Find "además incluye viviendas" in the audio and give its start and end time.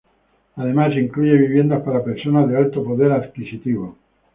0.55-1.83